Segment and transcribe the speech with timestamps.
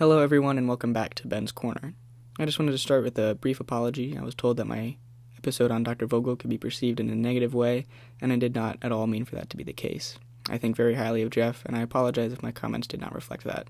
[0.00, 1.92] Hello, everyone, and welcome back to Ben's Corner.
[2.38, 4.16] I just wanted to start with a brief apology.
[4.16, 4.96] I was told that my
[5.36, 6.06] episode on Dr.
[6.06, 7.84] Vogel could be perceived in a negative way,
[8.18, 10.18] and I did not at all mean for that to be the case.
[10.48, 13.44] I think very highly of Jeff, and I apologize if my comments did not reflect
[13.44, 13.66] that.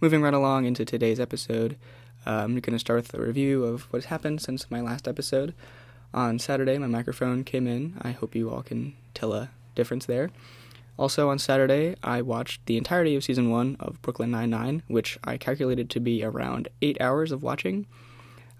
[0.00, 1.76] Moving right along into today's episode,
[2.26, 5.54] I'm going to start with a review of what has happened since my last episode.
[6.12, 7.98] On Saturday, my microphone came in.
[8.02, 10.30] I hope you all can tell a difference there.
[10.98, 15.36] Also, on Saturday, I watched the entirety of season one of Brooklyn Nine-Nine, which I
[15.36, 17.86] calculated to be around eight hours of watching.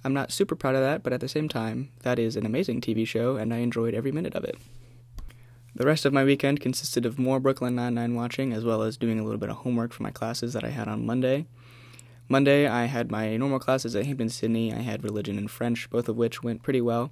[0.02, 2.80] I'm not super proud of that, but at the same time, that is an amazing
[2.80, 4.56] TV show, and I enjoyed every minute of it.
[5.74, 9.18] The rest of my weekend consisted of more Brooklyn Nine-Nine watching, as well as doing
[9.18, 11.46] a little bit of homework for my classes that I had on Monday.
[12.28, 14.72] Monday, I had my normal classes at Hampden Sydney.
[14.72, 17.10] I had religion and French, both of which went pretty well.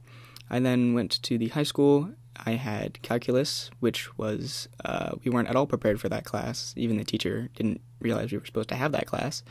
[0.48, 5.48] I then went to the high school I had calculus, which was, uh, we weren't
[5.48, 6.72] at all prepared for that class.
[6.76, 9.42] Even the teacher didn't realize we were supposed to have that class.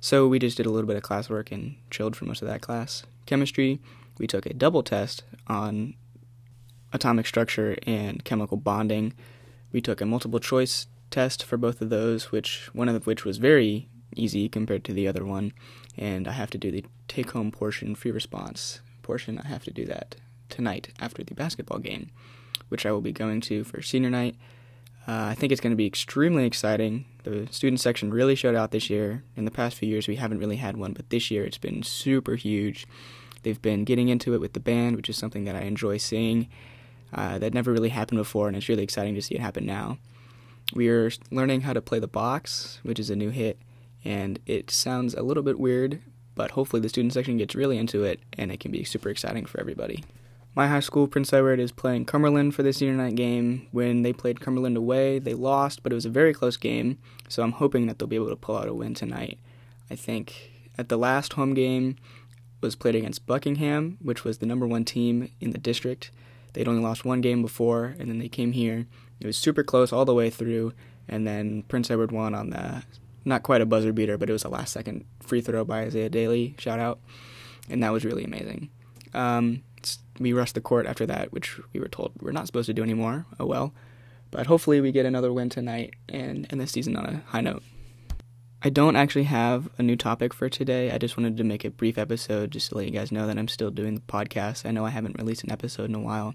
[0.00, 2.60] So we just did a little bit of classwork and chilled for most of that
[2.60, 3.04] class.
[3.26, 3.80] Chemistry,
[4.18, 5.94] we took a double test on
[6.92, 9.14] atomic structure and chemical bonding.
[9.72, 13.38] We took a multiple choice test for both of those, which one of which was
[13.38, 15.52] very easy compared to the other one.
[15.96, 19.38] And I have to do the take home portion free response portion.
[19.38, 20.16] I have to do that
[20.48, 22.10] tonight after the basketball game,
[22.68, 24.36] which I will be going to for senior night.
[25.06, 27.04] Uh, I think it's going to be extremely exciting.
[27.24, 29.22] The student section really showed out this year.
[29.36, 31.82] In the past few years, we haven't really had one, but this year it's been
[31.82, 32.86] super huge.
[33.42, 36.48] They've been getting into it with the band, which is something that I enjoy seeing.
[37.12, 39.98] Uh, that never really happened before, and it's really exciting to see it happen now.
[40.74, 43.58] We are learning how to play the box, which is a new hit,
[44.04, 46.00] and it sounds a little bit weird,
[46.34, 49.44] but hopefully the student section gets really into it, and it can be super exciting
[49.44, 50.02] for everybody.
[50.56, 53.66] My high school, Prince Edward, is playing Cumberland for this senior night game.
[53.72, 57.42] When they played Cumberland away, they lost, but it was a very close game, so
[57.42, 59.40] I'm hoping that they'll be able to pull out a win tonight.
[59.90, 61.96] I think at the last home game
[62.60, 66.12] was played against Buckingham, which was the number one team in the district.
[66.52, 68.86] They'd only lost one game before, and then they came here.
[69.18, 70.72] It was super close all the way through,
[71.08, 72.84] and then Prince Edward won on the
[73.24, 76.08] not quite a buzzer beater, but it was a last second free throw by Isaiah
[76.08, 76.54] Daly.
[76.58, 77.00] Shout out,
[77.68, 78.70] and that was really amazing.
[79.14, 79.62] Um,
[80.18, 82.82] we rushed the court after that, which we were told we're not supposed to do
[82.82, 83.26] anymore.
[83.38, 83.74] Oh well.
[84.30, 87.62] But hopefully we get another win tonight and end the season on a high note.
[88.62, 90.90] I don't actually have a new topic for today.
[90.90, 93.38] I just wanted to make a brief episode just to let you guys know that
[93.38, 94.64] I'm still doing the podcast.
[94.64, 96.34] I know I haven't released an episode in a while.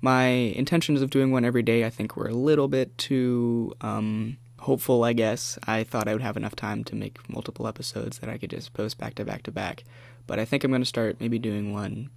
[0.00, 4.38] My intentions of doing one every day, I think, were a little bit too um,
[4.58, 5.56] hopeful, I guess.
[5.64, 8.74] I thought I would have enough time to make multiple episodes that I could just
[8.74, 9.84] post back to back to back.
[10.26, 12.10] But I think I'm going to start maybe doing one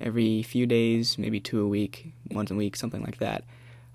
[0.00, 3.44] every few days, maybe two a week, once a week, something like that.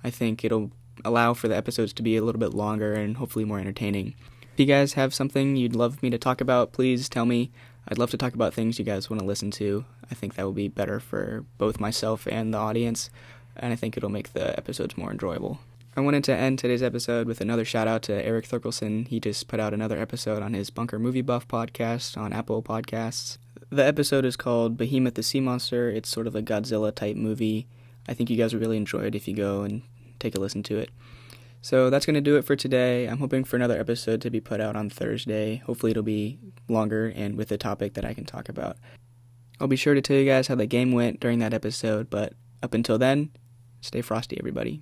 [0.03, 0.71] I think it'll
[1.05, 4.15] allow for the episodes to be a little bit longer and hopefully more entertaining.
[4.53, 7.51] If you guys have something you'd love me to talk about, please tell me.
[7.87, 9.85] I'd love to talk about things you guys want to listen to.
[10.11, 13.09] I think that will be better for both myself and the audience,
[13.55, 15.59] and I think it'll make the episodes more enjoyable.
[15.95, 19.07] I wanted to end today's episode with another shout out to Eric Thurkelson.
[19.07, 23.37] He just put out another episode on his Bunker Movie Buff podcast on Apple Podcasts.
[23.71, 25.91] The episode is called Behemoth the Sea Monster.
[25.91, 27.67] It's sort of a Godzilla type movie.
[28.07, 29.83] I think you guys will really enjoy it if you go and
[30.17, 30.89] take a listen to it.
[31.61, 33.05] So that's going to do it for today.
[33.05, 35.57] I'm hoping for another episode to be put out on Thursday.
[35.67, 38.77] Hopefully, it'll be longer and with a topic that I can talk about.
[39.59, 42.33] I'll be sure to tell you guys how the game went during that episode, but
[42.63, 43.29] up until then,
[43.81, 44.81] stay frosty, everybody.